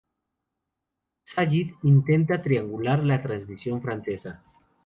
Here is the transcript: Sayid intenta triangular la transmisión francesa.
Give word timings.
Sayid 1.33 1.75
intenta 1.83 2.41
triangular 2.41 3.03
la 3.05 3.21
transmisión 3.21 3.83
francesa. 3.83 4.43